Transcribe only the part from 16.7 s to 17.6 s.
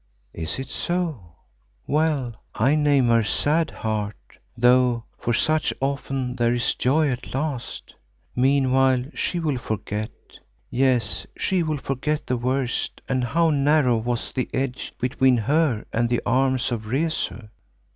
of Rezu."